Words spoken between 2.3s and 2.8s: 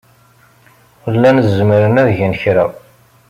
kra.